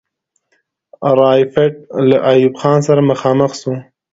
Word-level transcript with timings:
رایپټ 1.19 1.73
له 2.09 2.17
ایوب 2.31 2.53
خان 2.61 2.79
سره 2.87 3.01
مخامخ 3.11 3.51
سو. 3.61 3.71